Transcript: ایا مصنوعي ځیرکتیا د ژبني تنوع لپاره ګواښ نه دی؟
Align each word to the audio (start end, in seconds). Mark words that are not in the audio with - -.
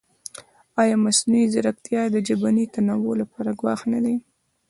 ایا 0.81 0.95
مصنوعي 1.05 1.45
ځیرکتیا 1.53 2.01
د 2.11 2.15
ژبني 2.27 2.65
تنوع 2.73 3.13
لپاره 3.21 3.57
ګواښ 3.59 3.81
نه 3.93 3.99
دی؟ 4.03 4.15